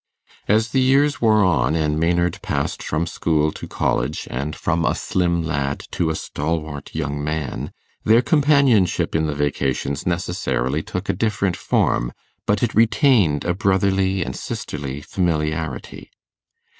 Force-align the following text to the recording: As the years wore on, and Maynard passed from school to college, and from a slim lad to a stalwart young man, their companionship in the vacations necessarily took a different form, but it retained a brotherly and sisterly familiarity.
As 0.47 0.69
the 0.69 0.81
years 0.81 1.21
wore 1.21 1.43
on, 1.43 1.75
and 1.75 1.99
Maynard 1.99 2.41
passed 2.41 2.81
from 2.81 3.05
school 3.05 3.51
to 3.51 3.67
college, 3.67 4.27
and 4.31 4.55
from 4.55 4.83
a 4.83 4.95
slim 4.95 5.43
lad 5.43 5.83
to 5.91 6.09
a 6.09 6.15
stalwart 6.15 6.95
young 6.95 7.23
man, 7.23 7.71
their 8.03 8.23
companionship 8.23 9.13
in 9.15 9.27
the 9.27 9.35
vacations 9.35 10.07
necessarily 10.07 10.81
took 10.81 11.07
a 11.07 11.13
different 11.13 11.55
form, 11.55 12.13
but 12.47 12.63
it 12.63 12.73
retained 12.73 13.45
a 13.45 13.53
brotherly 13.53 14.25
and 14.25 14.35
sisterly 14.35 15.01
familiarity. 15.01 16.09